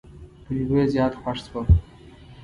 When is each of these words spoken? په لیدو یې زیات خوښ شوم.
په 0.43 0.49
لیدو 0.55 0.75
یې 0.79 0.85
زیات 0.93 1.13
خوښ 1.21 1.37
شوم. 1.49 1.67